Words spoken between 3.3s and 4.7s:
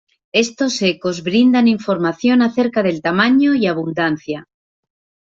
y abundancia.